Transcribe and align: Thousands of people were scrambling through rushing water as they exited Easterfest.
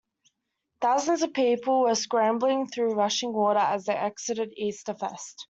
Thousands 0.81 1.21
of 1.21 1.31
people 1.31 1.81
were 1.81 1.93
scrambling 1.93 2.65
through 2.65 2.95
rushing 2.95 3.33
water 3.33 3.59
as 3.59 3.85
they 3.85 3.93
exited 3.93 4.51
Easterfest. 4.59 5.35